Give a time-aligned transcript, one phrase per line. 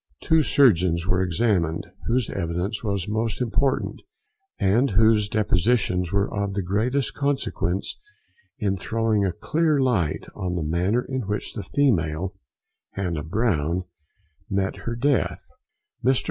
[0.23, 4.01] Two surgeons were examined, whose evidence was most important,
[4.59, 7.99] and whose depositions were of the greatest consequence
[8.57, 12.33] in throwing a clear light on the manner in which the female,
[12.93, 13.83] Hannah Brown,
[14.49, 15.47] met with her death.
[16.03, 16.19] Mr.